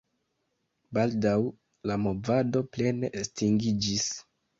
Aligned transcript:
Baldaŭ 0.97 1.33
la 1.91 1.97
movado 2.05 2.63
plene 2.79 3.11
estingiĝis. 3.21 4.09